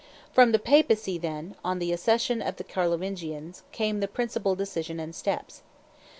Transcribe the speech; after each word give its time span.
From 0.33 0.51
the 0.51 0.57
Papacy, 0.57 1.19
then, 1.19 1.53
on 1.63 1.77
the 1.77 1.93
accession 1.93 2.41
of 2.41 2.55
the 2.55 2.63
Carlovingians, 2.63 3.61
came 3.71 3.99
the 3.99 4.07
principal 4.07 4.55
decisions 4.55 4.99
and 4.99 5.13
steps. 5.13 5.61